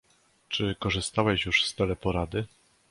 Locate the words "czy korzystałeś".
0.49-1.45